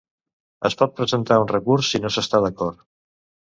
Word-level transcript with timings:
Es 0.69 0.75
pot 0.79 0.95
presentar 1.01 1.37
un 1.43 1.53
recurs 1.53 1.93
si 1.93 2.03
no 2.07 2.13
s'està 2.17 2.43
d'acord? 2.47 2.85